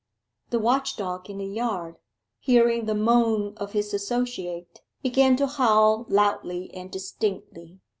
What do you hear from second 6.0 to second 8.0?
loudly and distinctly.